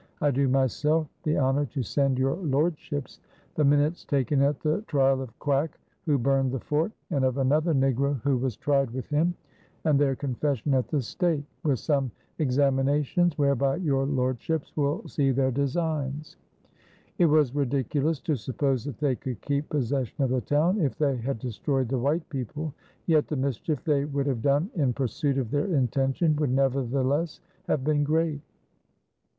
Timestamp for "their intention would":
25.51-26.49